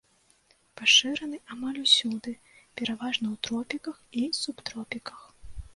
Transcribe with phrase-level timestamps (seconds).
[0.79, 2.31] Пашыраны амаль усюды,
[2.81, 5.19] пераважна ў тропіках і субтропіках.